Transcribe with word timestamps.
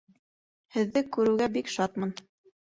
Һеҙҙе 0.77 1.03
күреүгә 1.17 1.49
бик 1.59 1.71
шатмын. 1.75 2.17